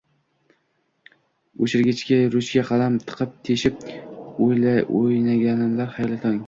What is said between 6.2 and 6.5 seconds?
tong!